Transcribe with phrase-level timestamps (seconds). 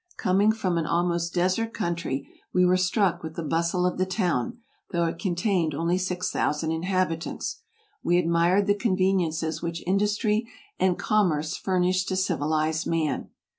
[0.17, 3.99] Coming AMERICA 181 from an almost desert country, we were struck with the bustle of
[3.99, 4.57] the town,
[4.89, 7.57] though it contained only 6000 inhab itants.
[8.01, 10.47] We admired the conveniences which industry
[10.79, 13.29] and commerce furnish to civilized man.